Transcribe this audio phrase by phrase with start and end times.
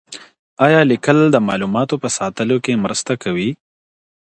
[0.65, 3.49] آیا لیکل د معلوماتو په ساتلو کي مرسته کوي؟